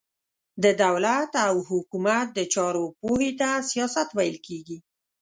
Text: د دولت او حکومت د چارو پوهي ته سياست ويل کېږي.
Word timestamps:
د 0.63 0.65
دولت 0.83 1.31
او 1.47 1.55
حکومت 1.69 2.27
د 2.33 2.39
چارو 2.53 2.85
پوهي 2.99 3.31
ته 3.39 3.49
سياست 3.71 4.09
ويل 4.17 4.37
کېږي. 4.47 4.77